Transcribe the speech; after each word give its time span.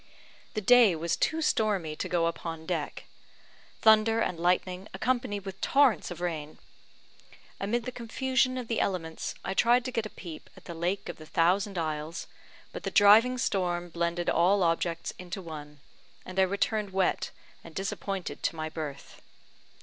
The 0.55 0.61
day 0.61 0.95
was 0.95 1.15
too 1.15 1.43
stormy 1.43 1.95
to 1.97 2.09
go 2.09 2.25
upon 2.25 2.65
deck 2.65 3.03
thunder 3.81 4.19
and 4.19 4.39
lightening, 4.39 4.87
accompanied 4.95 5.45
with 5.45 5.61
torrents 5.61 6.09
of 6.09 6.21
rain. 6.21 6.57
Amid 7.59 7.85
the 7.85 7.91
confusion 7.91 8.57
of 8.57 8.67
the 8.67 8.79
elements, 8.79 9.35
I 9.45 9.53
tried 9.53 9.85
to 9.85 9.91
get 9.91 10.07
a 10.07 10.09
peep 10.09 10.49
at 10.57 10.65
the 10.65 10.73
Lake 10.73 11.07
of 11.07 11.17
the 11.17 11.27
Thousand 11.27 11.77
Isles; 11.77 12.25
but 12.73 12.81
the 12.81 12.89
driving 12.89 13.37
storm 13.37 13.89
blended 13.89 14.27
all 14.27 14.63
objects 14.63 15.13
into 15.19 15.39
one, 15.39 15.79
and 16.25 16.39
I 16.39 16.45
returned 16.49 16.89
wet 16.93 17.29
and 17.63 17.75
disappointed 17.75 18.41
to 18.41 18.55
my 18.55 18.69
berth. 18.69 19.21